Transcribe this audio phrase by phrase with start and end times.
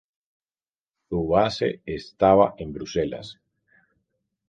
[1.09, 3.39] Su base estaba en Bruselas.